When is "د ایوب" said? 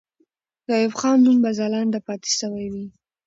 0.65-0.93